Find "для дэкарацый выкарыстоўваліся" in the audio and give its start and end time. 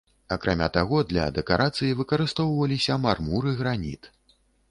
1.11-2.97